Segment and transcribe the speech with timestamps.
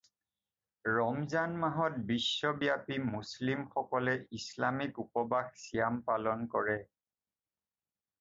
[0.93, 6.79] ৰমজান মাহত বিশ্বব্যাপী মুছলিম সকলে ইছলামিক উপবাস ছিয়াম পালন কৰে।